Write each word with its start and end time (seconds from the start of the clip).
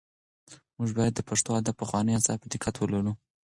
موږ 0.77 0.89
باید 0.97 1.13
د 1.15 1.21
پښتو 1.29 1.49
ادب 1.59 1.75
پخواني 1.81 2.11
اثار 2.17 2.37
په 2.41 2.47
دقت 2.53 2.75
ولولو. 2.77 3.13